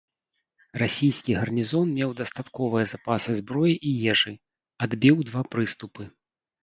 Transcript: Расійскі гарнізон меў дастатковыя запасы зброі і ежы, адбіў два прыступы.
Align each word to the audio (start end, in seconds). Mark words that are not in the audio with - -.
Расійскі 0.81 1.35
гарнізон 1.39 1.87
меў 1.99 2.15
дастатковыя 2.21 2.85
запасы 2.93 3.31
зброі 3.43 3.75
і 3.91 3.95
ежы, 4.15 4.33
адбіў 4.87 5.15
два 5.29 5.41
прыступы. 5.55 6.03